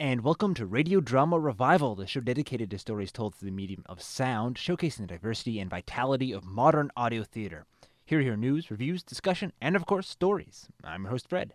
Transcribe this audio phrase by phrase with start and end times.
[0.00, 3.82] and welcome to Radio Drama Revival, the show dedicated to stories told through the medium
[3.86, 7.66] of sound, showcasing the diversity and vitality of modern audio theater.
[8.04, 10.68] Here, hear news, reviews, discussion, and of course, stories.
[10.84, 11.52] I'm your host, Fred.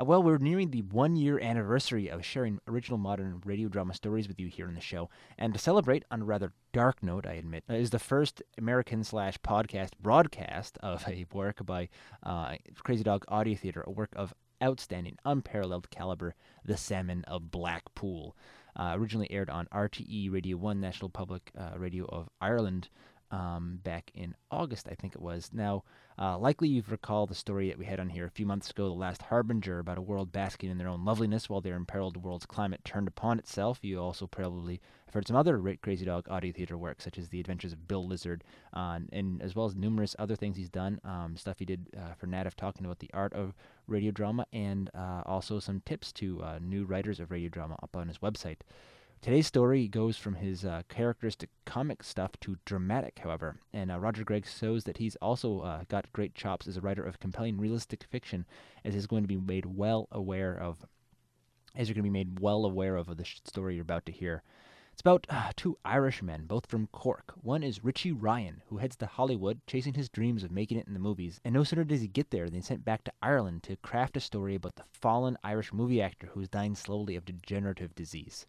[0.00, 4.26] Uh, well, we're nearing the one year anniversary of sharing original modern radio drama stories
[4.26, 5.10] with you here on the show.
[5.36, 9.04] And to celebrate, on a rather dark note, I admit, uh, is the first American
[9.04, 11.90] slash podcast broadcast of a work by
[12.22, 12.54] uh,
[12.84, 14.32] Crazy Dog Audio Theater, a work of
[14.62, 16.34] outstanding, unparalleled caliber,
[16.64, 18.36] The Salmon of Blackpool.
[18.74, 22.88] Uh, originally aired on RTE Radio 1, National Public uh, Radio of Ireland,
[23.30, 25.50] um, back in August, I think it was.
[25.52, 25.84] Now,
[26.18, 28.88] uh, likely you've recalled the story that we had on here a few months ago,
[28.88, 32.46] The Last Harbinger, about a world basking in their own loveliness while their imperiled world's
[32.46, 33.80] climate turned upon itself.
[33.82, 37.38] You also probably have heard some other Crazy Dog audio theater work, such as The
[37.38, 41.00] Adventures of Bill Lizard, uh, and as well as numerous other things he's done.
[41.04, 43.54] Um, stuff he did uh, for NATF talking about the art of
[43.86, 47.96] radio drama, and uh, also some tips to uh, new writers of radio drama up
[47.96, 48.58] on his website.
[49.22, 54.24] Today's story goes from his uh, characteristic comic stuff to dramatic, however, and uh, Roger
[54.24, 58.04] Gregg shows that he's also uh, got great chops as a writer of compelling realistic
[58.04, 58.44] fiction,
[58.84, 60.84] as he's going to be made well aware of,
[61.74, 64.12] as you're going to be made well aware of, of the story you're about to
[64.12, 64.42] hear.
[64.96, 67.34] It's about uh, two Irishmen, both from Cork.
[67.42, 70.94] One is Richie Ryan, who heads to Hollywood chasing his dreams of making it in
[70.94, 71.38] the movies.
[71.44, 74.16] And no sooner does he get there than he's sent back to Ireland to craft
[74.16, 78.46] a story about the fallen Irish movie actor who is dying slowly of degenerative disease.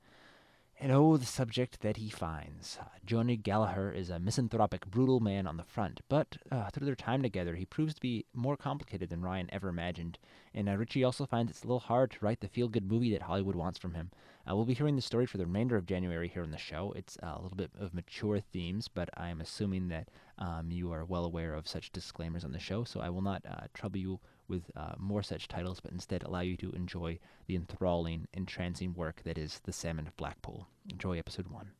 [0.80, 2.78] And oh, the subject that he finds.
[3.04, 7.24] Johnny Gallagher is a misanthropic, brutal man on the front, but uh, through their time
[7.24, 10.20] together, he proves to be more complicated than Ryan ever imagined.
[10.54, 13.12] And uh, Richie also finds it's a little hard to write the feel good movie
[13.14, 14.12] that Hollywood wants from him.
[14.48, 16.94] Uh, we'll be hearing the story for the remainder of January here on the show.
[16.96, 21.26] It's a little bit of mature themes, but I'm assuming that um, you are well
[21.26, 24.64] aware of such disclaimers on the show, so I will not uh, trouble you with
[24.76, 29.38] uh, more such titles, but instead allow you to enjoy the enthralling, entrancing work that
[29.38, 30.68] is The Salmon of Blackpool.
[30.90, 31.72] Enjoy episode one.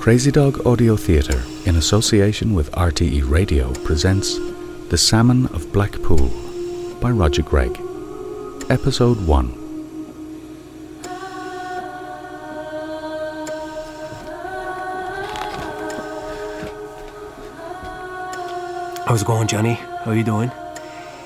[0.00, 4.38] Crazy Dog Audio Theatre, in association with RTE Radio, presents
[4.88, 6.30] The Salmon of Blackpool
[7.00, 7.78] by Roger Gregg.
[8.70, 9.57] Episode 1
[19.08, 19.72] How's it going, Johnny?
[19.72, 20.50] How you doing?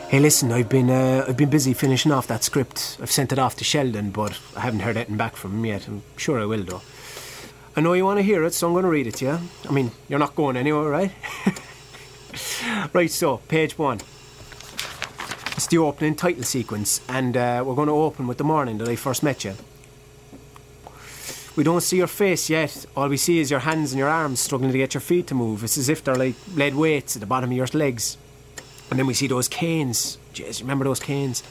[0.09, 2.97] Hey, listen, I've been uh, I've been busy finishing off that script.
[3.03, 5.89] I've sent it off to Sheldon, but I haven't heard anything back from him yet.
[5.89, 6.83] I'm sure I will, though.
[7.75, 9.39] I know you want to hear it, so I'm going to read it to you.
[9.69, 11.11] I mean, you're not going anywhere, right?
[12.95, 13.97] right, so, page one.
[15.57, 18.89] It's the opening title sequence, and uh, we're going to open with the morning that
[18.89, 19.55] I first met you.
[21.55, 22.87] We don't see your face yet.
[22.97, 25.35] All we see is your hands and your arms struggling to get your feet to
[25.35, 25.63] move.
[25.63, 28.17] It's as if they're like lead weights at the bottom of your legs.
[28.89, 30.17] And then we see those canes.
[30.33, 31.43] Jeez, remember those canes?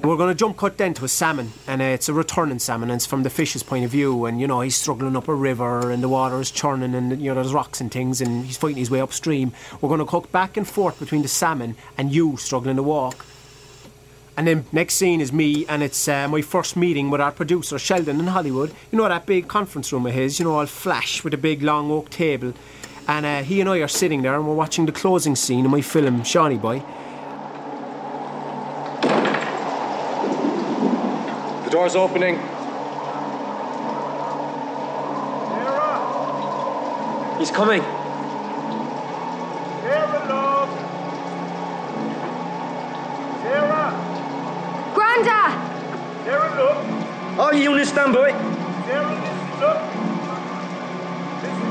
[0.00, 2.58] And we're going to jump cut then to a salmon, and uh, it's a returning
[2.58, 4.24] salmon, and it's from the fish's point of view.
[4.24, 7.28] And you know, he's struggling up a river, and the water is churning, and you
[7.28, 9.52] know, there's rocks and things, and he's fighting his way upstream.
[9.80, 13.24] We're going to cut back and forth between the salmon and you struggling to walk.
[14.36, 17.78] And then next scene is me, and it's uh, my first meeting with our producer
[17.78, 18.74] Sheldon in Hollywood.
[18.90, 21.62] You know that big conference room of his, you know, all flash with a big
[21.62, 22.52] long oak table.
[23.06, 25.70] And uh, he and I are sitting there, and we're watching the closing scene of
[25.70, 26.82] my film Shawnee Boy.
[31.64, 32.40] The door's opening.
[37.38, 38.03] He's coming.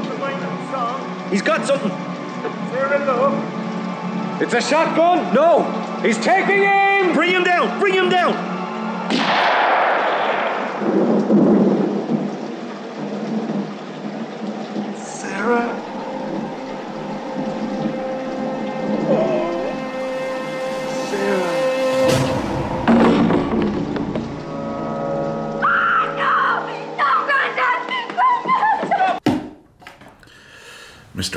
[0.03, 1.29] To my new song.
[1.29, 1.91] He's got something.
[4.41, 5.33] It's a shotgun.
[5.33, 5.63] No,
[6.01, 7.13] he's taking aim.
[7.13, 7.79] Bring him down.
[7.79, 8.33] Bring him down.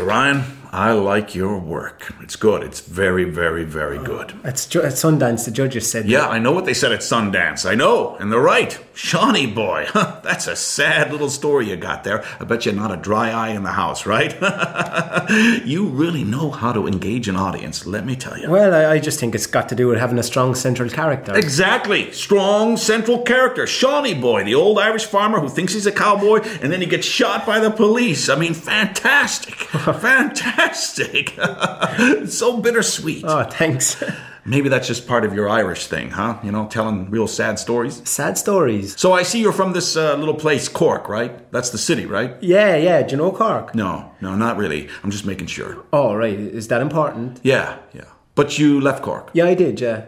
[0.07, 2.13] Ryan, I like your work.
[2.23, 2.63] It's good.
[2.63, 4.35] It's very, very, very good.
[4.45, 6.07] It's ju- at Sundance, the judges said.
[6.07, 7.69] Yeah, I know what they said at Sundance.
[7.69, 8.79] I know, and they're right.
[8.97, 9.85] Shawnee boy.
[9.89, 12.25] Huh, that's a sad little story you got there.
[12.41, 14.35] I bet you're not a dry eye in the house, right?
[15.67, 18.49] you really know how to engage an audience, let me tell you.
[18.51, 21.37] Well, I, I just think it's got to do with having a strong central character.
[21.37, 22.11] Exactly.
[22.13, 23.67] Strong central character.
[23.67, 27.07] Shawnee boy, the old Irish farmer who thinks he's a cowboy and then he gets
[27.07, 28.31] shot by the police.
[28.31, 29.55] I mean, fantastic.
[30.07, 31.31] Fantastic.
[32.29, 33.25] so bittersweet.
[33.27, 34.03] Oh, thanks.
[34.47, 36.39] Maybe that's just part of your Irish thing, huh?
[36.43, 38.01] You know, telling real sad stories.
[38.09, 38.99] Sad stories.
[38.99, 41.51] So I see you're from this uh, little place, Cork, right?
[41.51, 42.41] That's the city, right?
[42.41, 43.03] Yeah, yeah.
[43.03, 43.75] Do you know Cork?
[43.75, 44.89] No, no, not really.
[45.03, 45.85] I'm just making sure.
[45.93, 46.39] Oh, right.
[46.39, 47.41] Is that important?
[47.43, 48.05] Yeah, yeah.
[48.37, 49.31] But you left Cork.
[49.33, 49.81] Yeah, I did.
[49.81, 50.05] Yeah.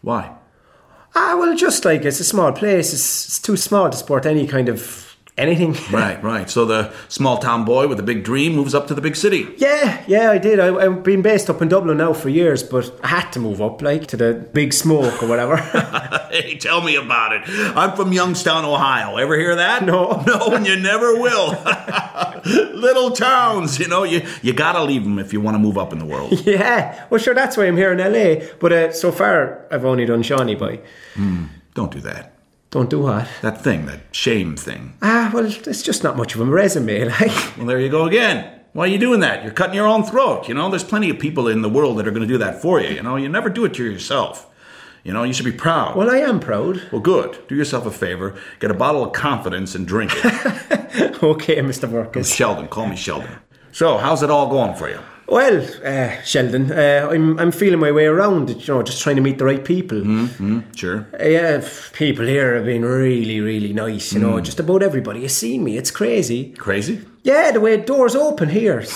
[0.00, 0.36] Why?
[1.14, 2.92] Ah, well, just like it's a small place.
[2.92, 5.01] It's, it's too small to support any kind of
[5.38, 5.76] anything.
[5.92, 6.48] Right, right.
[6.48, 9.46] So the small town boy with a big dream moves up to the big city.
[9.58, 10.58] Yeah, yeah, I did.
[10.58, 13.60] I, I've been based up in Dublin now for years, but I had to move
[13.60, 15.56] up, like to the big smoke or whatever.
[16.30, 17.42] hey, tell me about it.
[17.76, 19.16] I'm from Youngstown, Ohio.
[19.16, 19.84] Ever hear that?
[19.84, 20.22] No.
[20.26, 21.50] No, and you never will.
[22.74, 25.92] Little towns, you know, you, you gotta leave them if you want to move up
[25.92, 26.32] in the world.
[26.46, 28.46] yeah, well, sure, that's why I'm here in LA.
[28.58, 30.80] But uh, so far, I've only done Shawnee Boy.
[31.74, 32.31] Don't do that.
[32.72, 33.28] Don't do what?
[33.42, 34.94] That thing, that shame thing.
[35.02, 37.56] Ah, well, it's just not much of a resume, like.
[37.58, 38.60] Well, there you go again.
[38.72, 39.44] Why are you doing that?
[39.44, 40.48] You're cutting your own throat.
[40.48, 42.62] You know, there's plenty of people in the world that are going to do that
[42.62, 42.88] for you.
[42.88, 44.48] You know, you never do it to yourself.
[45.04, 45.96] You know, you should be proud.
[45.96, 46.80] Well, I am proud.
[46.90, 47.38] Well, good.
[47.46, 48.38] Do yourself a favor.
[48.58, 50.24] Get a bottle of confidence and drink it.
[51.22, 51.86] okay, Mr.
[51.86, 52.34] Burkus.
[52.34, 53.36] Sheldon, call me Sheldon.
[53.72, 55.00] So, how's it all going for you?
[55.32, 58.50] Well, uh, Sheldon, uh, I'm I'm feeling my way around.
[58.50, 60.28] You know, just trying to meet the right people.
[60.76, 61.06] Sure.
[61.18, 64.12] Uh, yeah, people here have been really, really nice.
[64.12, 65.78] You know, just about everybody has seen me.
[65.78, 66.52] It's crazy.
[66.52, 67.00] Crazy?
[67.22, 68.84] Yeah, the way doors open here.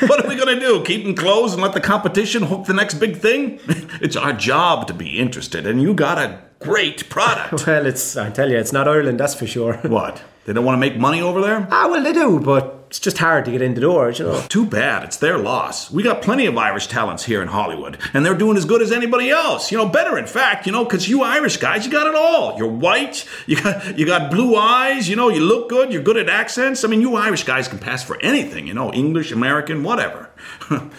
[0.00, 0.84] What are we going to do?
[0.84, 3.60] Keep them closed and let the competition hook the next big thing?
[4.02, 7.52] it's our job to be interested, and you got a great product.
[7.66, 9.78] well, it's I tell you, it's not Ireland, that's for sure.
[9.84, 10.22] what?
[10.46, 11.66] They don't want to make money over there?
[11.70, 14.20] ah, well, they do, but it's just hard to get in the doors.
[14.20, 14.40] You know.
[14.48, 15.02] Too bad.
[15.02, 15.90] It's their loss.
[15.90, 18.92] We got plenty of Irish talents here in Hollywood, and they're doing as good as
[18.92, 19.72] anybody else.
[19.72, 20.64] You know, better in fact.
[20.64, 22.56] You know, because you Irish guys, you got it all.
[22.56, 23.28] You're white.
[23.48, 25.08] You got you got blue eyes.
[25.08, 25.92] You know, you look good.
[25.92, 26.84] You're good at accents.
[26.84, 28.66] I mean, you Irish guys can pass for anything.
[28.66, 30.30] You know, English, American, whatever.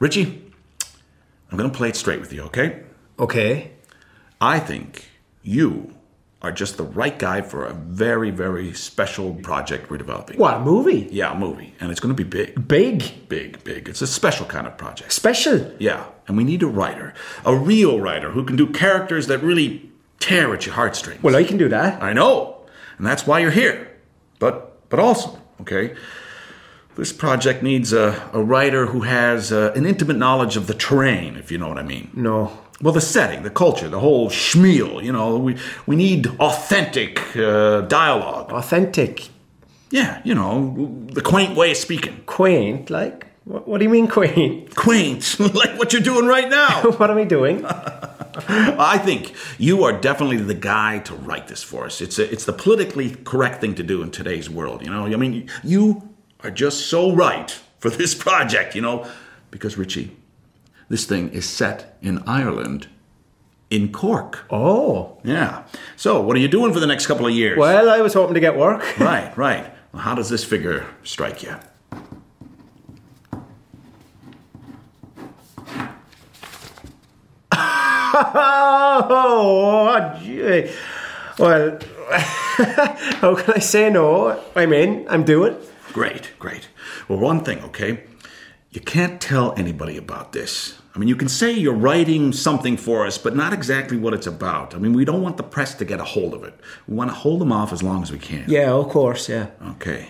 [0.00, 0.42] Richie,
[1.50, 2.82] I'm gonna play it straight with you, okay?
[3.18, 3.70] Okay.
[4.40, 5.08] I think
[5.42, 5.94] you
[6.44, 10.36] are just the right guy for a very, very special project we're developing.
[10.38, 11.08] What a movie?
[11.10, 12.68] Yeah, a movie, and it's gonna be big.
[12.68, 13.88] Big, Big, big.
[13.88, 15.12] It's a special kind of project.
[15.12, 15.72] special.
[15.78, 17.14] Yeah, and we need a writer,
[17.46, 21.22] a real writer who can do characters that really tear at your heartstrings.
[21.22, 22.02] Well, I can do that.
[22.02, 22.58] I know,
[22.98, 23.90] and that's why you're here.
[24.38, 25.94] But, but also, okay,
[26.96, 31.36] this project needs a, a writer who has uh, an intimate knowledge of the terrain,
[31.36, 32.10] if you know what I mean.
[32.12, 32.58] No.
[32.82, 35.02] Well, the setting, the culture, the whole schmeal.
[35.02, 35.56] You know, we
[35.86, 38.52] we need authentic uh, dialogue.
[38.52, 39.28] Authentic,
[39.90, 40.74] Yeah, you know,
[41.12, 42.22] the quaint way of speaking.
[42.26, 42.90] quaint.
[42.90, 44.74] Like, what, what do you mean quaint?
[44.86, 46.82] Quaint, like what you're doing right now.
[46.98, 47.64] what am I doing?
[47.66, 52.00] I think you are definitely the guy to write this for us.
[52.00, 54.82] It's a, it's the politically correct thing to do in today's world.
[54.82, 56.02] You know, I mean, you
[56.42, 58.74] are just so right for this project.
[58.74, 59.06] You know,
[59.50, 60.10] because Richie,
[60.88, 62.88] this thing is set in Ireland,
[63.70, 64.44] in Cork.
[64.50, 65.18] Oh.
[65.24, 65.64] Yeah.
[65.96, 67.58] So, what are you doing for the next couple of years?
[67.58, 68.82] Well, I was hoping to get work.
[68.98, 69.70] Right, right.
[69.92, 71.56] Well, how does this figure strike you?
[79.16, 80.70] Oh, gee.
[81.38, 81.78] well,
[82.10, 84.40] how can I say no?
[84.54, 85.06] I'm in.
[85.08, 85.56] I'm doing.
[85.92, 86.68] Great, great.
[87.08, 88.04] Well, one thing, okay?
[88.74, 90.76] You can't tell anybody about this.
[90.96, 94.26] I mean, you can say you're writing something for us, but not exactly what it's
[94.26, 94.74] about.
[94.74, 96.58] I mean, we don't want the press to get a hold of it.
[96.88, 98.44] We want to hold them off as long as we can.
[98.48, 99.28] Yeah, of course.
[99.28, 99.50] Yeah.
[99.74, 100.08] Okay.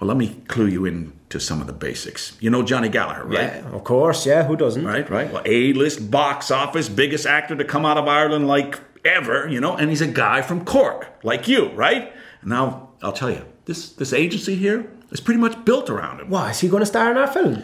[0.00, 2.34] Well, let me clue you in to some of the basics.
[2.40, 3.34] You know Johnny Gallagher, right?
[3.34, 4.24] Yeah, of course.
[4.24, 4.86] Yeah, who doesn't?
[4.86, 5.30] Right, right.
[5.30, 9.76] Well, A-list box office, biggest actor to come out of Ireland like ever, you know,
[9.76, 12.10] and he's a guy from Cork, like you, right?
[12.42, 16.30] Now, I'll tell you, this this agency here is pretty much built around him.
[16.30, 17.62] Why, is he going to star in our film?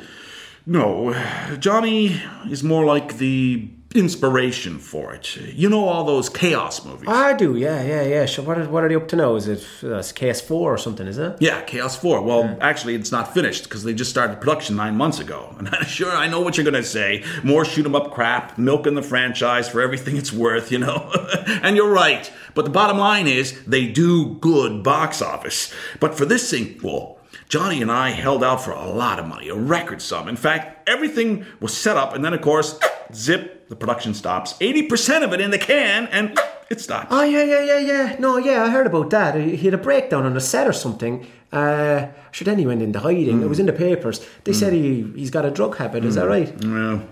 [0.67, 1.13] No,
[1.59, 5.37] Johnny is more like the inspiration for it.
[5.37, 7.09] You know all those chaos movies.
[7.09, 7.57] I do.
[7.57, 8.27] Yeah, yeah, yeah.
[8.27, 8.45] Sure.
[8.45, 9.37] What are, what are they up to now?
[9.37, 11.07] Is it uh, it's KS4 or something?
[11.07, 11.37] Is it?
[11.39, 12.23] Yeah, Chaos 4.
[12.23, 15.55] Well, actually, it's not finished because they just started production nine months ago.
[15.65, 17.23] And I'm sure I know what you're going to say.
[17.43, 21.11] More shoot 'em up crap, milking the franchise for everything it's worth, you know?
[21.63, 22.31] and you're right.
[22.55, 25.73] But the bottom line is they do good box office.
[26.01, 27.14] But for this sequel,
[27.49, 30.29] Johnny and I held out for a lot of money, a record sum.
[30.29, 32.79] In fact, everything was set up, and then, of course,
[33.13, 34.55] zip, the production stops.
[34.55, 36.39] 80% of it in the can, and
[36.71, 37.09] it stops.
[37.11, 38.17] Oh yeah, yeah, yeah, yeah.
[38.19, 39.35] No, yeah, I heard about that.
[39.37, 41.27] He had a breakdown on the set or something.
[41.53, 43.43] Uh, sure, then he went into hiding.
[43.43, 44.27] It was in the papers.
[44.45, 46.05] They said he he's got a drug habit.
[46.05, 46.53] Is that right?
[46.65, 47.03] Well,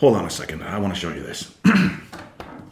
[0.00, 0.62] hold on a second.
[0.64, 1.54] I want to show you this.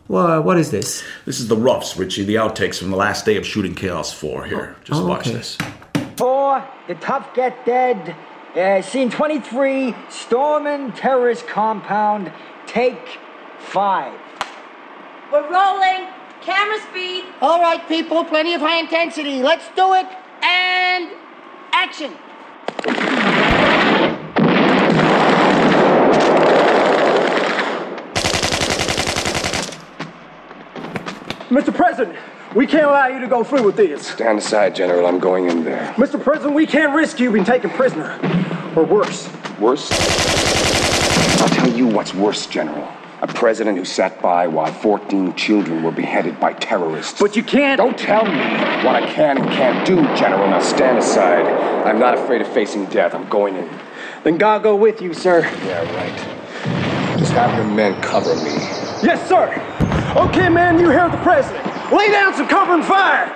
[0.07, 1.03] Well, what is this?
[1.25, 4.45] This is the roughs, Richie, the outtakes from the last day of shooting Chaos 4.
[4.45, 5.33] Here, just Oh, watch okay.
[5.33, 5.57] this.
[6.17, 8.15] Four, the tough get dead.
[8.55, 12.33] Uh, scene 23, Stormin Terrorist Compound,
[12.67, 13.19] take
[13.59, 14.17] five.
[15.33, 16.09] We're rolling.
[16.41, 17.25] Camera speed.
[17.41, 19.43] All right, people, plenty of high intensity.
[19.43, 20.07] Let's do it.
[20.43, 21.11] And
[21.73, 22.13] action.
[31.55, 31.73] Mr.
[31.73, 32.19] President,
[32.57, 34.09] we can't allow you to go through with this.
[34.09, 35.07] Stand aside, General.
[35.07, 35.93] I'm going in there.
[35.93, 36.21] Mr.
[36.21, 38.19] President, we can't risk you being taken prisoner.
[38.75, 39.31] Or worse.
[39.61, 39.89] Worse?
[41.41, 42.89] I'll tell you what's worse, General.
[43.23, 47.21] A president who sat by while 14 children were beheaded by terrorists.
[47.21, 47.79] But you can't.
[47.79, 48.41] Don't tell me
[48.85, 50.49] what I can and can't do, General.
[50.49, 51.47] Now stand aside.
[51.87, 53.15] I'm not afraid of facing death.
[53.15, 53.71] I'm going in.
[54.25, 55.43] Then God go with you, sir.
[55.65, 57.19] Yeah, right.
[57.21, 58.51] Just have your men cover me.
[59.05, 59.53] Yes, sir.
[60.17, 61.67] Okay, man, you hear the president.
[61.93, 63.27] Lay down some cover and fire.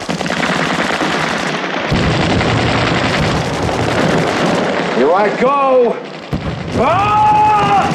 [4.94, 5.92] Here I go.
[6.80, 7.90] Ah!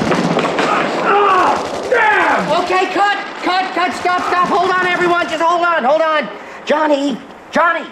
[1.01, 1.87] Ah!
[1.89, 2.63] Damn!
[2.63, 4.49] Okay, cut, cut, cut, stop, stop.
[4.49, 5.29] Hold on, everyone.
[5.29, 6.27] Just hold on, hold on.
[6.65, 7.17] Johnny,
[7.51, 7.89] Johnny,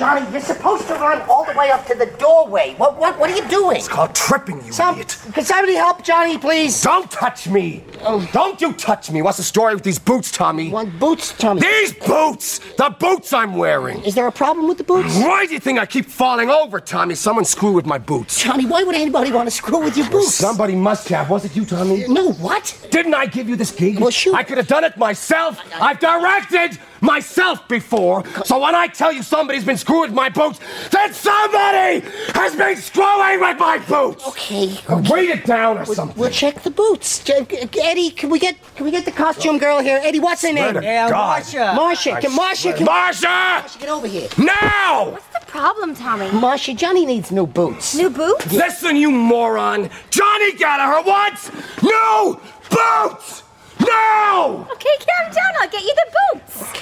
[0.00, 2.72] Johnny, you're supposed to run all the way up to the doorway.
[2.78, 3.76] What, what, what are you doing?
[3.76, 5.14] It's called tripping, you Some, idiot.
[5.34, 6.80] can somebody help Johnny, please?
[6.80, 7.84] Don't touch me!
[8.00, 8.26] Oh.
[8.32, 9.20] Don't you touch me!
[9.20, 10.70] What's the story with these boots, Tommy?
[10.70, 11.60] Want boots, Tommy?
[11.60, 12.60] These boots!
[12.78, 14.02] The boots I'm wearing!
[14.02, 15.14] Is there a problem with the boots?
[15.18, 17.14] Why do you think I keep falling over, Tommy?
[17.14, 18.42] Someone screwed with my boots.
[18.42, 20.34] Johnny, why would anybody want to screw with your boots?
[20.34, 21.28] Somebody must have.
[21.28, 22.08] Was it you, Tommy?
[22.08, 22.88] No, what?
[22.90, 24.00] Didn't I give you this gig?
[24.00, 24.34] Well, shoot.
[24.34, 25.60] I could have done it myself.
[25.78, 28.24] I've directed myself before.
[28.44, 32.00] So when I tell you somebody's been screwing with my boots, then somebody
[32.34, 34.26] has been screwing with my boots.
[34.28, 34.74] Okay.
[34.88, 36.16] Now Weight it down or something.
[36.18, 37.22] We'll check the boots.
[37.24, 37.46] J-
[37.82, 40.00] Eddie, can we get can we get the costume girl here?
[40.02, 40.74] Eddie, what's her name?
[40.74, 41.42] to Yeah, God.
[41.42, 41.74] Marsha.
[41.74, 42.20] Marsha.
[42.20, 42.76] Can Marsha?
[42.76, 43.62] Can Marsha!
[43.62, 44.28] Marsha get over here?
[44.38, 45.10] Now!
[45.10, 46.26] What's the problem, Tommy?
[46.28, 47.94] Marsha, Johnny needs new boots.
[47.94, 48.52] New boots?
[48.52, 49.90] Listen, you moron!
[50.10, 51.50] Johnny Gallagher wants
[51.82, 52.40] new
[52.70, 53.42] boots!
[53.80, 54.66] Now!
[54.72, 55.52] Okay, calm down.
[55.60, 56.10] I'll get you the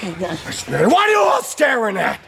[0.03, 2.21] Okay, uh, What are you all staring at?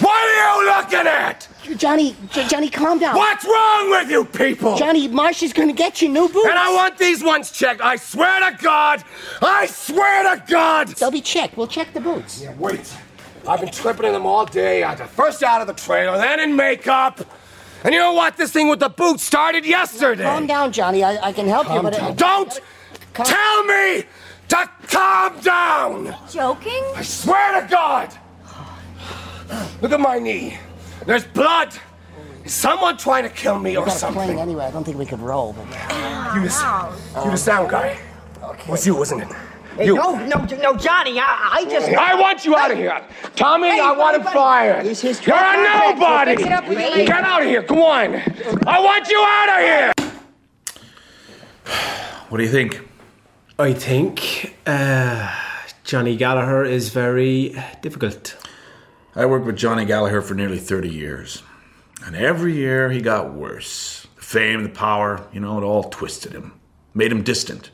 [0.00, 1.48] What are you looking at?
[1.76, 3.16] Johnny, J- Johnny, calm down.
[3.16, 4.76] What's wrong with you people?
[4.76, 6.46] Johnny, Marsha's gonna get you new boots.
[6.48, 7.80] And I want these ones checked.
[7.80, 9.02] I swear to God.
[9.42, 10.88] I swear to God.
[10.88, 11.56] They'll be checked.
[11.56, 12.40] We'll check the boots.
[12.42, 12.92] Yeah, wait.
[13.48, 14.82] I've been tripping in them all day.
[14.84, 17.20] I got first out of the trailer, then in makeup.
[17.84, 18.36] And you know what?
[18.36, 20.24] This thing with the boots started yesterday.
[20.24, 21.04] Calm down, Johnny.
[21.04, 22.10] I, I can help you, but down.
[22.12, 22.60] uh, Don't
[23.14, 24.04] Calm- tell me
[24.48, 26.16] to calm down.
[26.30, 26.84] Joking?
[26.94, 28.16] I swear to God.
[29.82, 30.58] Look at my knee.
[31.06, 31.74] There's blood.
[32.44, 34.40] Is someone trying to kill me or got a plane something?
[34.40, 34.64] anyway.
[34.64, 35.52] I don't think we could roll.
[35.52, 35.66] But...
[36.34, 37.98] You the, oh, you the sound guy.
[38.68, 39.28] Was you, wasn't it?
[39.84, 39.96] You.
[39.96, 41.88] No, no, no, Johnny, I, I just.
[41.88, 43.04] I want you out of here.
[43.34, 44.86] Tommy, I want him fired.
[44.86, 45.98] He's his You're track a record.
[45.98, 46.36] We'll nobody.
[46.36, 47.12] fix it up with you later.
[47.12, 47.62] Get out of here.
[47.62, 48.14] Come on.
[48.66, 49.92] I want you out of here.
[52.28, 52.80] What do you think?
[53.58, 55.34] I think uh,
[55.82, 58.36] Johnny Gallagher is very difficult.
[59.14, 61.42] I worked with Johnny Gallagher for nearly 30 years.
[62.04, 64.06] And every year he got worse.
[64.16, 66.52] The fame, the power, you know, it all twisted him,
[66.92, 67.70] made him distant.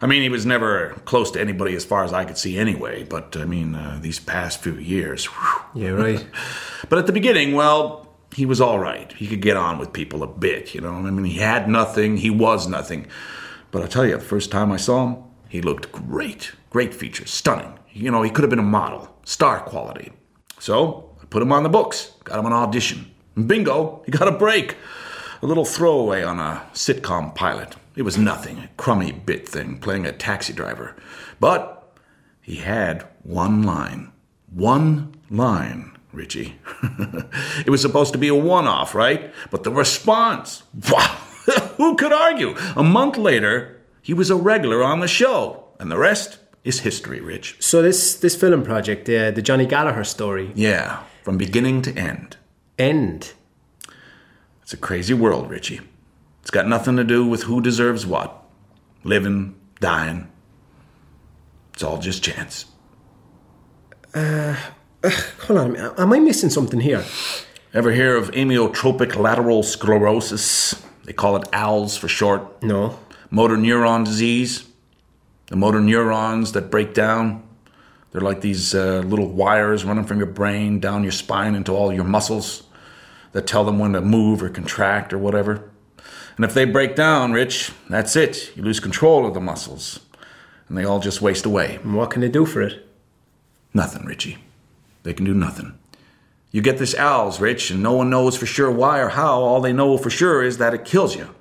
[0.00, 3.02] I mean, he was never close to anybody as far as I could see anyway,
[3.02, 5.24] but I mean, uh, these past few years.
[5.24, 5.82] whew.
[5.82, 6.24] Yeah, right.
[6.88, 9.10] But at the beginning, well, he was all right.
[9.14, 10.92] He could get on with people a bit, you know.
[10.92, 13.06] I mean, he had nothing, he was nothing.
[13.74, 16.52] But I tell you, the first time I saw him, he looked great.
[16.70, 17.76] Great features, stunning.
[17.90, 20.12] You know, he could have been a model, star quality.
[20.60, 23.12] So I put him on the books, got him an audition.
[23.34, 24.76] And bingo, he got a break.
[25.42, 27.74] A little throwaway on a sitcom pilot.
[27.96, 30.94] It was nothing, a crummy bit thing, playing a taxi driver.
[31.40, 31.98] But
[32.40, 34.12] he had one line.
[34.52, 36.60] One line, Richie.
[37.66, 39.34] it was supposed to be a one off, right?
[39.50, 41.18] But the response, wow,
[41.76, 42.54] who could argue?
[42.76, 45.64] A month later, he was a regular on the show.
[45.80, 47.56] And the rest is history, Rich.
[47.60, 52.36] So this this film project, uh, the Johnny Gallagher story, Yeah, from beginning to end.
[52.78, 53.32] end.
[54.62, 55.80] It's a crazy world, Richie.
[56.40, 58.42] It's got nothing to do with who deserves what.
[59.02, 60.28] Living, dying.
[61.74, 62.64] It's all just chance.
[64.14, 67.04] Hold on, am I missing something here?
[67.74, 70.74] Ever hear of amyotrophic lateral sclerosis?
[71.04, 72.62] They call it ALS for short.
[72.62, 72.98] No.
[73.30, 74.64] Motor neuron disease.
[75.46, 77.42] The motor neurons that break down.
[78.10, 81.92] They're like these uh, little wires running from your brain down your spine into all
[81.92, 82.62] your muscles
[83.32, 85.68] that tell them when to move or contract or whatever.
[86.36, 88.56] And if they break down, Rich, that's it.
[88.56, 90.00] You lose control of the muscles.
[90.68, 91.76] And they all just waste away.
[91.82, 92.86] And what can they do for it?
[93.74, 94.38] Nothing, Richie.
[95.02, 95.78] They can do nothing.
[96.54, 99.40] You get this owls, Rich, and no one knows for sure why or how.
[99.40, 101.34] All they know for sure is that it kills you.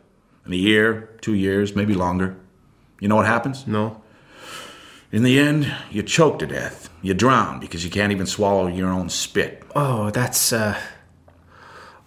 [0.44, 2.36] In a year, two years, maybe longer.
[3.00, 3.68] You know what happens?
[3.68, 4.02] No.
[5.12, 6.90] In the end, you choke to death.
[7.04, 9.62] You drown because you can't even swallow your own spit.
[9.76, 10.82] Oh, that's uh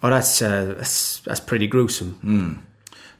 [0.03, 2.15] Oh, that's uh that's, that's pretty gruesome.
[2.15, 2.53] Hmm.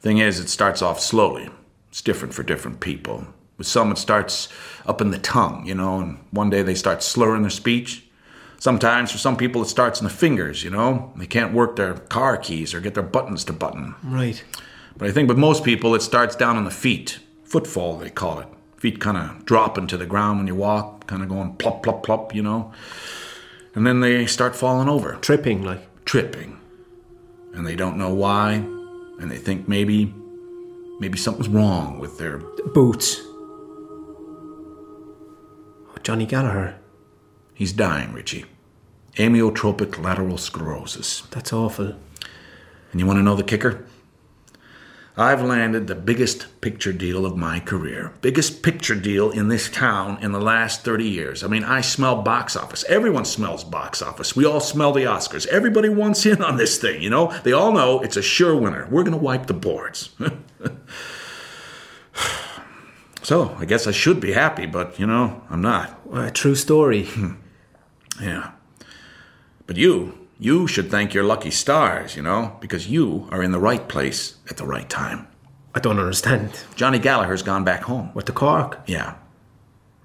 [0.02, 1.48] Thing is, it starts off slowly.
[1.88, 3.26] It's different for different people.
[3.56, 4.50] With some, it starts
[4.84, 8.04] up in the tongue, you know, and one day they start slurring their speech.
[8.60, 11.12] Sometimes, for some people, it starts in the fingers, you know.
[11.16, 13.94] They can't work their car keys or get their buttons to button.
[14.02, 14.42] Right.
[14.96, 17.20] But I think with most people, it starts down on the feet.
[17.44, 18.48] Footfall, they call it.
[18.76, 22.02] Feet kind of dropping to the ground when you walk, kind of going plop, plop,
[22.02, 22.72] plop, you know.
[23.74, 25.14] And then they start falling over.
[25.16, 26.04] Tripping, like.
[26.04, 26.58] Tripping.
[27.54, 28.54] And they don't know why.
[28.54, 30.12] And they think maybe,
[30.98, 33.20] maybe something's wrong with their Boots.
[35.90, 36.77] Oh, Johnny Gallagher.
[37.58, 38.44] He's dying, Richie.
[39.16, 41.22] Amyotrophic lateral sclerosis.
[41.32, 41.96] That's awful.
[42.92, 43.84] And you want to know the kicker?
[45.16, 48.12] I've landed the biggest picture deal of my career.
[48.20, 51.42] Biggest picture deal in this town in the last 30 years.
[51.42, 52.84] I mean, I smell box office.
[52.84, 54.36] Everyone smells box office.
[54.36, 55.44] We all smell the Oscars.
[55.48, 57.36] Everybody wants in on this thing, you know?
[57.42, 58.86] They all know it's a sure winner.
[58.88, 60.10] We're going to wipe the boards.
[63.22, 66.00] so, I guess I should be happy, but, you know, I'm not.
[66.12, 67.08] Uh, true story.
[68.20, 68.52] Yeah.
[69.66, 73.58] But you, you should thank your lucky stars, you know, because you are in the
[73.58, 75.26] right place at the right time.
[75.74, 76.50] I don't understand.
[76.74, 78.10] Johnny Gallagher's gone back home.
[78.12, 78.80] What, the Cork?
[78.86, 79.14] Yeah.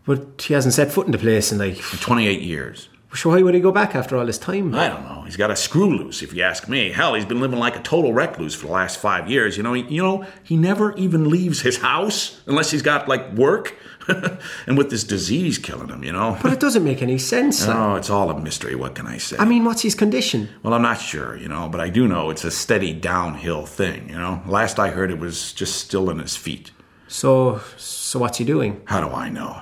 [0.06, 1.78] But he hasn't set foot in the place in like.
[1.78, 2.90] 28 years.
[3.16, 4.74] So why would he go back after all this time?
[4.74, 5.22] I don't know.
[5.22, 6.92] He's got a screw loose, if you ask me.
[6.92, 9.56] Hell, he's been living like a total recluse for the last five years.
[9.56, 13.32] You know, he, you know, he never even leaves his house unless he's got like
[13.34, 13.76] work,
[14.68, 16.38] and with this disease killing him, you know.
[16.42, 17.66] But it doesn't make any sense.
[17.68, 18.76] Oh, it's all a mystery.
[18.76, 19.38] What can I say?
[19.38, 20.50] I mean, what's his condition?
[20.62, 24.10] Well, I'm not sure, you know, but I do know it's a steady downhill thing,
[24.10, 24.42] you know.
[24.46, 26.72] Last I heard, it was just still in his feet.
[27.08, 28.82] So, so what's he doing?
[28.86, 29.62] How do I know?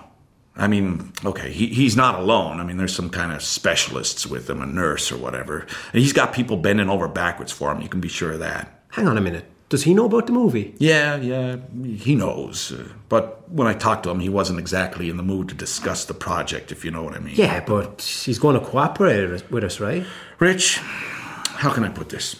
[0.55, 2.59] I mean, okay, he, he's not alone.
[2.59, 5.65] I mean, there's some kind of specialists with him, a nurse or whatever.
[5.93, 7.81] And he's got people bending over backwards for him.
[7.81, 8.83] You can be sure of that.
[8.89, 9.50] Hang on a minute.
[9.71, 10.75] Does he know about the movie?
[10.79, 11.55] Yeah, yeah,
[11.95, 12.73] he knows.
[12.73, 16.03] Uh, but when I talked to him, he wasn't exactly in the mood to discuss
[16.03, 17.35] the project, if you know what I mean.
[17.37, 20.05] Yeah, but he's going to cooperate with us, right?
[20.39, 22.35] Rich, how can I put this?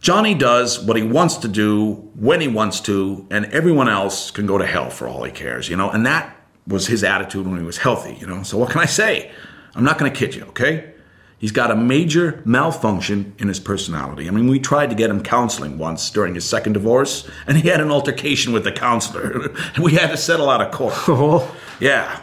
[0.00, 4.44] Johnny does what he wants to do when he wants to, and everyone else can
[4.44, 5.88] go to hell for all he cares, you know?
[5.88, 6.34] And that
[6.66, 8.42] was his attitude when he was healthy, you know?
[8.42, 9.30] So what can I say?
[9.76, 10.94] I'm not going to kid you, okay?
[11.38, 14.26] He's got a major malfunction in his personality.
[14.26, 17.68] I mean, we tried to get him counseling once during his second divorce, and he
[17.68, 20.94] had an altercation with the counselor, and we had to settle out of court.
[21.08, 21.56] Oh.
[21.80, 22.22] Yeah.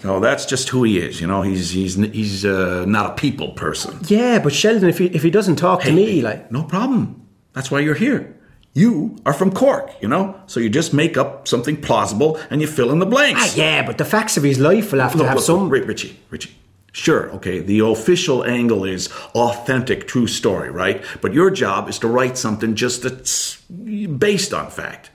[0.00, 1.42] So that's just who he is, you know.
[1.42, 3.98] He's he's he's uh, not a people person.
[4.06, 7.26] Yeah, but Sheldon, if he if he doesn't talk to me, like No problem.
[7.52, 8.36] That's why you're here.
[8.74, 10.40] You are from Cork, you know?
[10.46, 13.40] So you just make up something plausible and you fill in the blanks.
[13.42, 15.68] ah, yeah, but the facts of his life will have to have look, some.
[15.68, 16.54] look, Richie, Richie.
[16.92, 21.04] Sure, okay, the official angle is authentic, true story, right?
[21.20, 25.10] But your job is to write something just that's based on fact.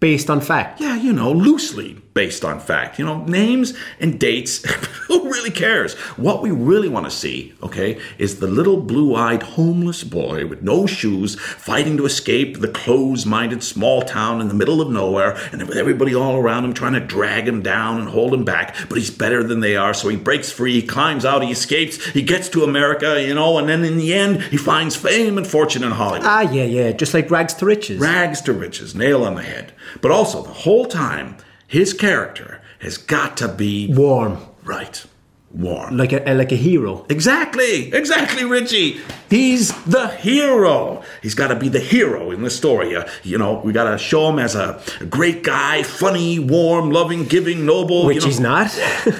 [0.00, 0.80] based on fact.
[0.80, 2.98] Yeah, you know, loosely based on fact.
[2.98, 4.62] You know, names and dates.
[5.08, 5.94] Who really cares?
[6.18, 10.60] What we really want to see, okay, is the little blue eyed homeless boy with
[10.60, 15.34] no shoes fighting to escape the closed minded small town in the middle of nowhere
[15.50, 18.76] and with everybody all around him trying to drag him down and hold him back.
[18.90, 22.04] But he's better than they are, so he breaks free, he climbs out, he escapes,
[22.10, 25.46] he gets to America, you know, and then in the end, he finds fame and
[25.46, 26.28] fortune in Hollywood.
[26.28, 27.98] Ah, yeah, yeah, just like rags to riches.
[27.98, 29.72] Rags to riches, nail on the head.
[30.02, 31.38] But also, the whole time,
[31.70, 35.06] his character has got to be warm, right?
[35.52, 37.06] Warm, like a like a hero.
[37.08, 39.00] Exactly, exactly, Richie.
[39.28, 41.02] He's the hero.
[41.22, 42.94] He's got to be the hero in the story.
[42.96, 47.24] Uh, you know, we got to show him as a, great guy, funny, warm, loving,
[47.24, 48.04] giving, noble.
[48.04, 48.26] Which you know.
[48.26, 48.78] he's not.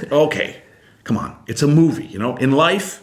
[0.12, 0.62] okay,
[1.04, 1.36] come on.
[1.46, 2.06] It's a movie.
[2.06, 3.02] You know, in life.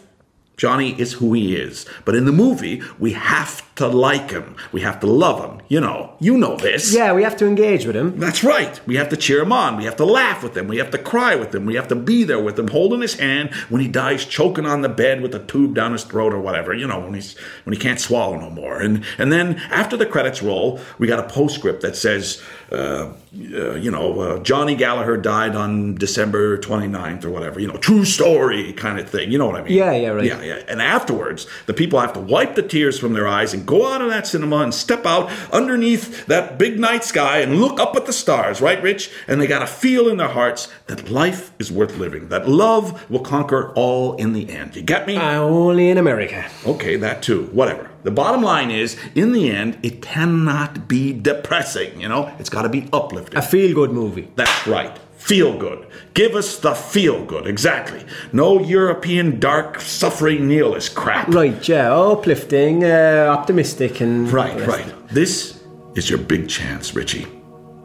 [0.58, 1.86] Johnny is who he is.
[2.04, 4.56] But in the movie, we have to like him.
[4.72, 5.60] We have to love him.
[5.68, 6.94] You know, you know this.
[6.94, 8.18] Yeah, we have to engage with him.
[8.18, 8.80] That's right.
[8.86, 9.76] We have to cheer him on.
[9.76, 10.68] We have to laugh with him.
[10.68, 11.66] We have to cry with him.
[11.66, 14.82] We have to be there with him, holding his hand when he dies choking on
[14.82, 16.74] the bed with a tube down his throat or whatever.
[16.74, 18.80] You know, when he's when he can't swallow no more.
[18.80, 23.12] And and then after the credits roll, we got a postscript that says, uh,
[23.54, 27.60] uh, you know, uh, Johnny Gallagher died on December 29th or whatever.
[27.60, 29.30] You know, true story kind of thing.
[29.30, 29.74] You know what I mean?
[29.74, 30.24] Yeah, yeah, right.
[30.24, 30.62] Yeah, yeah.
[30.68, 34.00] And afterwards, the people have to wipe the tears from their eyes and go out
[34.00, 38.06] of that cinema and step out underneath that big night sky and look up at
[38.06, 39.10] the stars, right, Rich?
[39.28, 43.08] And they got to feel in their hearts that life is worth living, that love
[43.10, 44.74] will conquer all in the end.
[44.74, 45.16] You get me?
[45.16, 46.50] Uh, only in America.
[46.66, 47.44] Okay, that too.
[47.52, 47.90] Whatever.
[48.04, 52.34] The bottom line is, in the end, it cannot be depressing, you know?
[52.38, 53.36] It's got to be uplifting.
[53.36, 54.30] A feel good movie.
[54.36, 54.98] That's right.
[55.18, 55.86] Feel good.
[56.14, 58.04] Give us the feel good, exactly.
[58.32, 61.28] No European dark, suffering nihilist crap.
[61.28, 64.32] Right, yeah, uplifting, uh, optimistic, and.
[64.32, 64.86] Right, right.
[65.08, 65.62] This
[65.94, 67.26] is your big chance, Richie.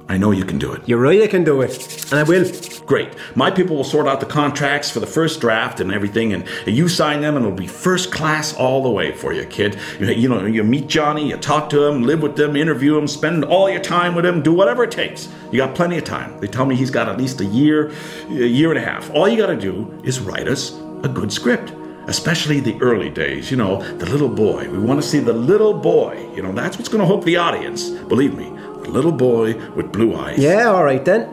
[0.09, 0.87] I know you can do it.
[0.87, 2.11] You really can do it.
[2.11, 2.45] And I will.
[2.85, 3.09] Great.
[3.35, 6.89] My people will sort out the contracts for the first draft and everything, and you
[6.89, 9.79] sign them, and it'll be first class all the way for you, kid.
[9.99, 13.07] You, you know, you meet Johnny, you talk to him, live with them, interview him,
[13.07, 15.29] spend all your time with him, do whatever it takes.
[15.51, 16.37] You got plenty of time.
[16.41, 17.93] They tell me he's got at least a year,
[18.27, 19.09] a year and a half.
[19.11, 21.73] All you got to do is write us a good script.
[22.05, 24.69] Especially the early days, you know, the little boy.
[24.69, 26.29] We want to see the little boy.
[26.35, 27.91] You know, that's what's going to hook the audience.
[27.91, 28.52] Believe me,
[28.83, 30.37] the little boy with blue eyes.
[30.37, 31.23] Yeah, all right then.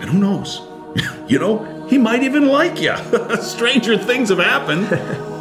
[0.00, 0.62] And who knows?
[1.28, 2.94] you know, he might even like you.
[3.42, 5.30] Stranger things have happened.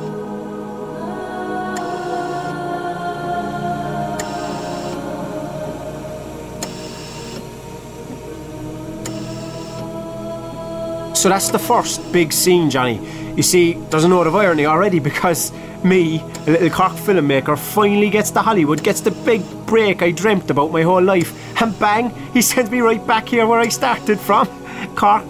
[11.23, 12.99] So that's the first big scene, Johnny.
[13.38, 18.10] You see, there's a note of irony already because me, a little Cork filmmaker, finally
[18.10, 21.32] gets to Hollywood, gets the big break I dreamt about my whole life,
[21.63, 24.47] and bang, he sends me right back here where I started from,
[24.95, 25.26] Cork.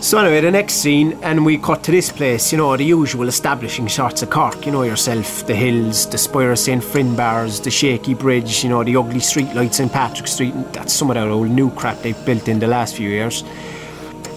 [0.00, 3.28] So anyway, the next scene, and we cut to this place, you know, the usual
[3.28, 6.82] establishing shots of Cork, you know yourself, the hills, the Spire of St.
[6.82, 11.08] Finbarrs, the shaky bridge, you know, the ugly streetlights in Patrick Street, and that's some
[11.08, 13.44] of that old new crap they've built in the last few years.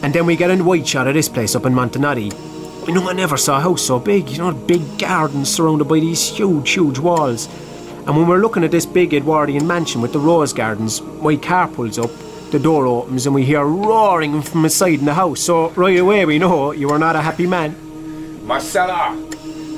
[0.04, 2.88] And then we get a wide shot of this place up in Montenotte.
[2.88, 5.86] You know, I never saw a house so big, you know, a big gardens surrounded
[5.86, 7.50] by these huge, huge walls.
[8.08, 11.68] And when we're looking at this big Edwardian mansion with the rose gardens, my car
[11.68, 12.12] pulls up,
[12.52, 15.42] the door opens, and we hear roaring from inside in the house.
[15.42, 17.76] So right away we know you are not a happy man.
[18.46, 19.16] Marcella!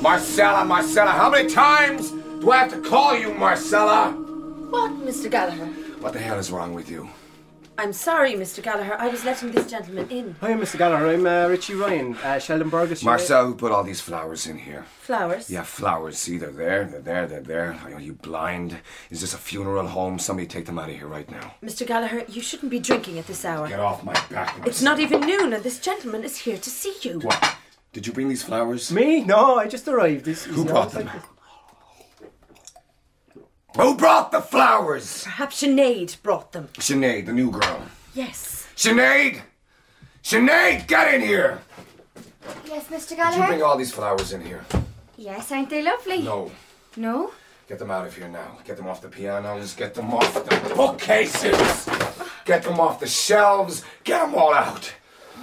[0.02, 4.12] Marcella, Marcella, how many times do I have to call you Marcella?
[4.12, 5.30] What, Mr.
[5.30, 5.66] Gallagher?
[6.00, 7.08] What the hell is wrong with you?
[7.78, 8.60] I'm sorry, Mr.
[8.60, 8.96] Gallagher.
[8.98, 10.34] I was letting this gentleman in.
[10.40, 10.76] Hi, Mr.
[10.78, 11.06] Gallagher.
[11.10, 13.04] I'm uh, Richie Ryan, uh, Sheldon Burgess.
[13.04, 14.84] Marcel, who put all these flowers in here?
[14.98, 15.48] Flowers?
[15.48, 16.18] Yeah, flowers.
[16.18, 17.78] See, they're there, they're there, they're there.
[17.94, 18.78] Are you blind?
[19.10, 20.18] Is this a funeral home?
[20.18, 21.54] Somebody take them out of here right now.
[21.62, 21.86] Mr.
[21.86, 23.68] Gallagher, you shouldn't be drinking at this hour.
[23.68, 24.66] Get off my back, Marcel.
[24.66, 27.20] It's not even noon, and this gentleman is here to see you.
[27.20, 27.54] What?
[27.92, 28.90] Did you bring these flowers?
[28.90, 29.22] Me?
[29.22, 30.26] No, I just arrived.
[30.26, 31.06] He's, he's Who brought them?
[31.06, 31.37] like-
[33.76, 35.24] Who brought the flowers?
[35.24, 36.68] Perhaps Sinead brought them.
[36.74, 37.82] Sinead, the new girl.
[38.14, 38.66] Yes.
[38.76, 39.42] Sinead!
[40.22, 41.60] Sinead, get in here!
[42.66, 43.16] Yes, Mr.
[43.16, 43.36] Gallagher?
[43.36, 44.64] Did you bring all these flowers in here?
[45.16, 46.22] Yes, aren't they lovely?
[46.22, 46.50] No.
[46.96, 47.32] No?
[47.68, 48.58] Get them out of here now.
[48.64, 49.74] Get them off the pianos.
[49.74, 51.88] Get them off the bookcases.
[52.46, 53.84] Get them off the shelves.
[54.04, 54.94] Get them all out.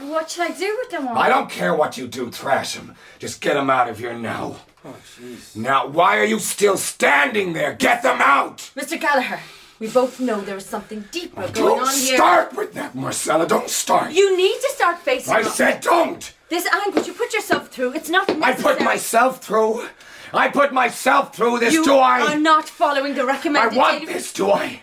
[0.01, 1.17] What should I do with them all?
[1.17, 2.95] I don't care what you do, trash them.
[3.19, 4.57] Just get them out of here now.
[4.87, 5.55] Oh, jeez.
[5.55, 7.73] Now, why are you still standing there?
[7.73, 8.57] Get them out!
[8.75, 9.01] Mr.
[9.01, 9.39] Gallagher,
[9.79, 11.87] we both know there is something deeper oh, going on here.
[11.87, 12.15] Don't on here.
[12.17, 13.47] start with that, Marcella.
[13.47, 14.11] Don't start.
[14.11, 15.47] You need to start facing I up.
[15.47, 16.33] said don't.
[16.49, 19.87] This anguish you put yourself through, it's not I put myself through.
[20.31, 22.33] I put myself through this, you do I?
[22.33, 23.73] are not following the recommended.
[23.73, 24.81] I want this, do I?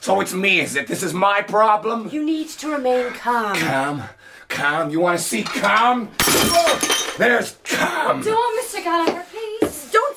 [0.00, 0.88] So it's me, is it?
[0.88, 2.08] This is my problem?
[2.10, 3.56] You need to remain calm.
[3.56, 4.02] Calm.
[4.48, 4.90] Calm.
[4.90, 6.10] You want to see calm?
[6.22, 8.22] Oh, there's calm.
[8.22, 8.82] Don't, Mr.
[8.82, 9.24] Gallagher, please.
[9.24, 9.25] Don't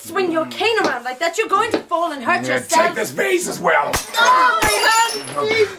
[0.10, 1.38] swing your cane around like that.
[1.38, 2.88] You're going to fall and hurt Yeah, yourself.
[2.88, 3.92] take this vase as well.
[4.16, 5.70] Oh, my hand, please.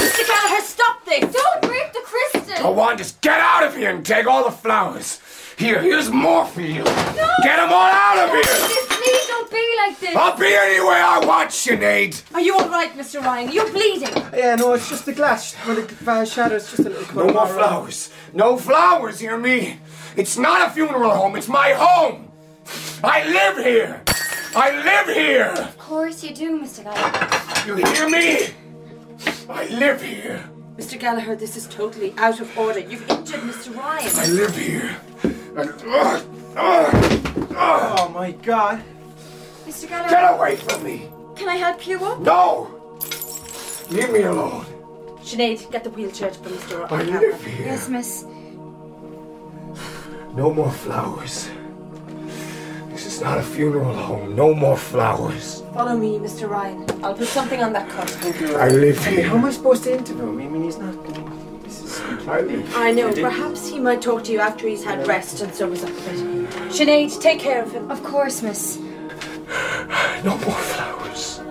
[0.00, 0.26] Mr.
[0.26, 1.32] Gallagher, stop this.
[1.34, 2.62] Don't break the crystal.
[2.74, 5.20] Go on, just get out of here and take all the flowers.
[5.58, 6.82] Here, here's more for you.
[6.84, 7.28] No!
[7.42, 8.42] Get them all out of here.
[8.44, 10.16] Please, please don't be like this.
[10.16, 12.22] I'll be anywhere I want, Sinead.
[12.34, 13.20] Are you all right, Mr.
[13.22, 13.52] Ryan?
[13.52, 14.08] You're bleeding.
[14.34, 15.52] Yeah, no, it's just the glass.
[15.66, 17.26] Where the uh, shadow's just a little cut.
[17.26, 18.10] No more flowers.
[18.32, 19.80] No flowers, hear me?
[20.16, 22.29] It's not a funeral home, it's my home.
[23.02, 24.02] I live here.
[24.54, 25.46] I live here.
[25.58, 26.82] Of course you do, Mr.
[26.84, 27.66] Gallagher.
[27.66, 28.54] You hear me?
[29.48, 30.48] I live here.
[30.76, 30.98] Mr.
[30.98, 32.80] Gallagher, this is totally out of order.
[32.80, 33.74] You've injured Mr.
[33.76, 34.10] Ryan.
[34.16, 34.96] I live here.
[35.56, 36.24] And, ugh,
[36.56, 37.98] ugh, ugh.
[37.98, 38.82] Oh my god.
[39.66, 39.88] Mr.
[39.88, 41.08] Gallagher, Get away from me.
[41.36, 42.20] can I help you up?
[42.20, 42.70] No.
[43.90, 44.64] Leave me alone.
[45.22, 46.90] Sinead, get the wheelchair for Mr.
[46.90, 47.66] I live here.
[47.66, 48.24] Yes, miss.
[50.34, 51.50] No more flowers.
[53.20, 54.34] This is not a funeral home.
[54.34, 55.62] No more flowers.
[55.74, 56.48] Follow me, Mr.
[56.48, 56.86] Ryan.
[57.04, 58.10] I'll put something on that cut.
[58.56, 59.28] I live here.
[59.28, 60.40] How am I supposed to interview him?
[60.40, 60.94] I mean, he's not.
[60.94, 62.64] I mean, this is completely.
[62.74, 63.12] I know.
[63.12, 65.92] Perhaps he might talk to you after he's had rest and so was up a
[65.92, 66.48] bit.
[66.72, 67.90] Sinead, take care of him.
[67.90, 68.78] Of course, miss.
[70.24, 71.42] No more flowers.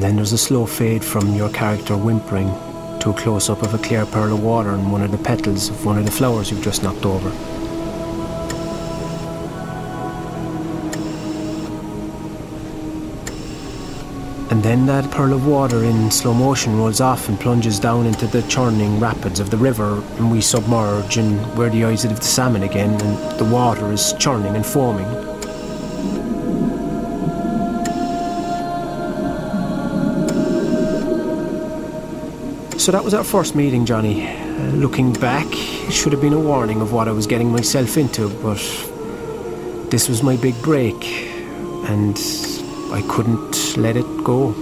[0.00, 2.48] And then there's a slow fade from your character whimpering
[3.00, 5.68] to a close up of a clear pearl of water and one of the petals
[5.68, 7.28] of one of the flowers you've just knocked over.
[14.50, 18.26] And then that pearl of water in slow motion rolls off and plunges down into
[18.26, 22.22] the churning rapids of the river, and we submerge, and we're the eyes of the
[22.22, 25.29] salmon again, and the water is churning and foaming.
[32.80, 34.26] So that was our first meeting, Johnny.
[34.26, 37.98] Uh, looking back, it should have been a warning of what I was getting myself
[37.98, 38.56] into, but
[39.90, 40.94] this was my big break,
[41.90, 42.18] and
[42.90, 44.54] I couldn't let it go.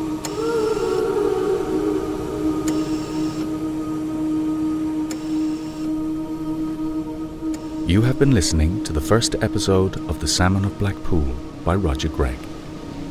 [7.86, 12.08] You have been listening to the first episode of The Salmon of Blackpool by Roger
[12.08, 12.40] Gregg,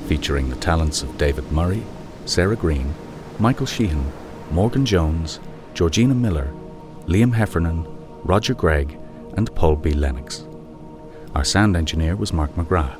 [0.07, 1.83] featuring the talents of David Murray,
[2.25, 2.93] Sarah Green,
[3.39, 4.11] Michael Sheehan,
[4.51, 5.39] Morgan Jones,
[5.73, 6.53] Georgina Miller,
[7.05, 7.85] Liam Heffernan,
[8.23, 8.97] Roger Gregg,
[9.35, 9.91] and Paul B.
[9.91, 10.45] Lennox.
[11.35, 12.97] Our sound engineer was Mark McGrath.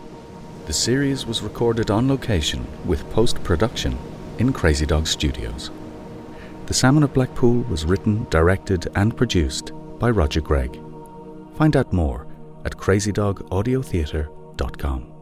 [0.66, 3.98] The series was recorded on location with post production
[4.38, 5.72] in Crazy Dog Studios.
[6.66, 10.78] The Salmon of Blackpool was written, directed, and produced by Roger Gregg.
[11.56, 12.28] Find out more
[12.66, 15.17] at crazydogaudiotheatre.com.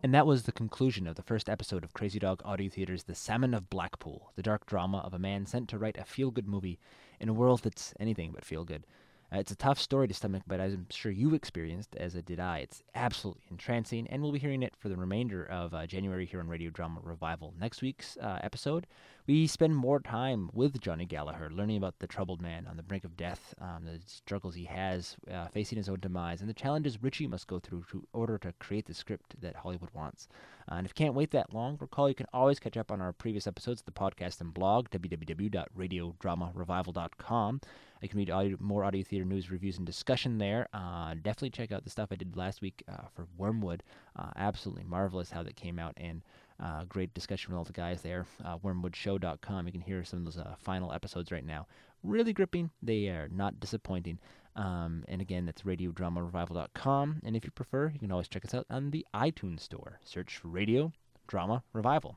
[0.00, 3.16] And that was the conclusion of the first episode of Crazy Dog Audio Theater's The
[3.16, 6.46] Salmon of Blackpool, the dark drama of a man sent to write a feel good
[6.46, 6.78] movie
[7.18, 8.86] in a world that's anything but feel good.
[9.32, 12.40] Uh, it's a tough story to stomach, but as I'm sure you experienced, as did
[12.40, 16.24] I, it's absolutely entrancing, and we'll be hearing it for the remainder of uh, January
[16.24, 17.52] here on Radio Drama Revival.
[17.60, 18.86] Next week's uh, episode,
[19.26, 23.04] we spend more time with Johnny Gallagher, learning about the troubled man on the brink
[23.04, 27.02] of death, um, the struggles he has uh, facing his own demise, and the challenges
[27.02, 30.26] Richie must go through in order to create the script that Hollywood wants.
[30.70, 33.02] Uh, and if you can't wait that long, recall you can always catch up on
[33.02, 37.60] our previous episodes of the podcast and blog, www.radiodramarevival.com.
[38.00, 40.68] You can read audio, more audio theater news, reviews, and discussion there.
[40.72, 43.82] Uh, definitely check out the stuff I did last week uh, for Wormwood.
[44.16, 46.22] Uh, absolutely marvelous how that came out, and
[46.62, 48.26] uh, great discussion with all the guys there.
[48.44, 49.66] Uh, wormwoodshow.com.
[49.66, 51.66] You can hear some of those uh, final episodes right now.
[52.02, 52.70] Really gripping.
[52.82, 54.18] They are not disappointing.
[54.56, 57.20] Um, and again, that's radiodramarevival.com.
[57.24, 60.00] And if you prefer, you can always check us out on the iTunes Store.
[60.04, 60.92] Search Radio
[61.28, 62.16] Drama Revival.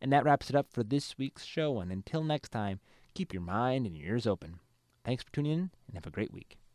[0.00, 1.80] And that wraps it up for this week's show.
[1.80, 2.80] And until next time,
[3.14, 4.60] keep your mind and your ears open.
[5.04, 6.59] Thanks for tuning in and have a great week.